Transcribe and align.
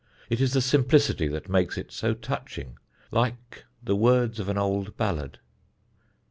It 0.31 0.41
is 0.41 0.53
the 0.53 0.61
simplicity 0.61 1.27
that 1.27 1.47
makes 1.47 1.77
it 1.77 1.91
so 1.91 2.15
touching, 2.15 2.79
like 3.11 3.65
the 3.83 3.95
words 3.95 4.39
of 4.39 4.49
an 4.49 4.57
old 4.57 4.97
ballad. 4.97 5.37